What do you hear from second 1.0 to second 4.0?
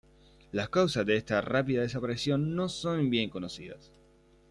de esta rápida desaparición no son bien conocidas.